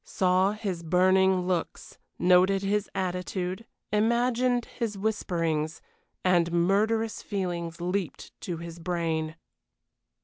[0.03, 5.79] Saw his burning looks; noted his attitude; imagined his whisperings
[6.25, 9.35] and murderous feelings leaped to his brain.